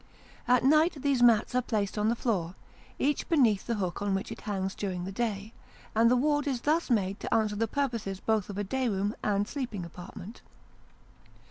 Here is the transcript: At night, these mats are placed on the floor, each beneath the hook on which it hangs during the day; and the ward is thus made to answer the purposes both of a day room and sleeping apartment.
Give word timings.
At 0.47 0.63
night, 0.63 0.99
these 1.03 1.21
mats 1.21 1.53
are 1.53 1.61
placed 1.61 1.95
on 1.95 2.09
the 2.09 2.15
floor, 2.15 2.55
each 2.97 3.29
beneath 3.29 3.67
the 3.67 3.75
hook 3.75 4.01
on 4.01 4.15
which 4.15 4.31
it 4.31 4.41
hangs 4.41 4.73
during 4.73 5.05
the 5.05 5.11
day; 5.11 5.53
and 5.95 6.09
the 6.09 6.15
ward 6.15 6.47
is 6.47 6.61
thus 6.61 6.89
made 6.89 7.19
to 7.19 7.31
answer 7.31 7.55
the 7.55 7.67
purposes 7.67 8.19
both 8.19 8.49
of 8.49 8.57
a 8.57 8.63
day 8.63 8.89
room 8.89 9.13
and 9.23 9.47
sleeping 9.47 9.85
apartment. 9.85 10.41